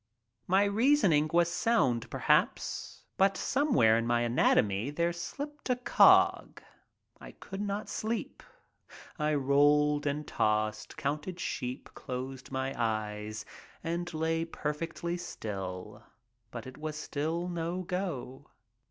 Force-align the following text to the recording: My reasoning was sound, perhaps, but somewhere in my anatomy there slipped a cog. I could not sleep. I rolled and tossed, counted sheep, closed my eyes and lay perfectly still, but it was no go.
My 0.47 0.63
reasoning 0.63 1.29
was 1.31 1.47
sound, 1.51 2.09
perhaps, 2.09 3.03
but 3.17 3.37
somewhere 3.37 3.99
in 3.99 4.07
my 4.07 4.21
anatomy 4.21 4.89
there 4.89 5.13
slipped 5.13 5.69
a 5.69 5.75
cog. 5.75 6.59
I 7.19 7.33
could 7.33 7.61
not 7.61 7.87
sleep. 7.87 8.41
I 9.19 9.35
rolled 9.35 10.07
and 10.07 10.25
tossed, 10.25 10.97
counted 10.97 11.39
sheep, 11.39 11.87
closed 11.93 12.49
my 12.51 12.73
eyes 12.75 13.45
and 13.83 14.11
lay 14.11 14.43
perfectly 14.43 15.17
still, 15.17 16.01
but 16.49 16.65
it 16.65 16.79
was 16.79 17.07
no 17.15 17.83
go. 17.87 18.47